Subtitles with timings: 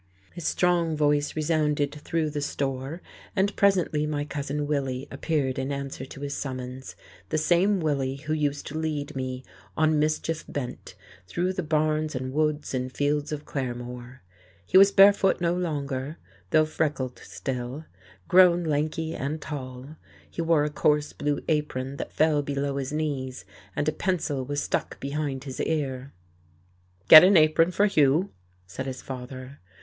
[0.33, 3.03] His strong voice resounded through the store,
[3.35, 6.95] and presently my cousin Willie appeared in answer to his summons,
[7.29, 9.43] the same Willie who used to lead me,
[9.77, 10.95] on mischief bent,
[11.27, 14.23] through the barns and woods and fields of Claremore.
[14.65, 16.17] He was barefoot no longer,
[16.49, 17.85] though freckled still,
[18.27, 19.97] grown lanky and tall;
[20.27, 23.45] he wore a coarse blue apron that fell below his knees,
[23.75, 26.11] and a pencil was stuck behind his ear.
[27.07, 28.31] "Get an apron for Hugh,"
[28.65, 29.59] said his father.